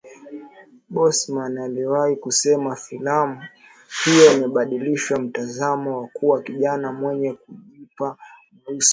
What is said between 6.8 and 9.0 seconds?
mwenye kipaji na mweusi